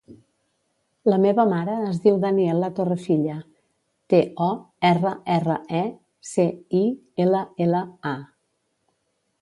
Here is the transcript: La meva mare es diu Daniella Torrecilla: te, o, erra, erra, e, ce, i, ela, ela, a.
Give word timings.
La 1.13 1.19
meva 1.25 1.43
mare 1.51 1.75
es 1.89 1.99
diu 2.05 2.17
Daniella 2.23 2.71
Torrecilla: 2.79 3.35
te, 4.15 4.23
o, 4.49 4.49
erra, 4.93 5.15
erra, 5.37 5.61
e, 5.81 5.85
ce, 6.35 6.51
i, 6.85 6.85
ela, 7.27 7.47
ela, 7.69 7.87
a. 8.13 8.19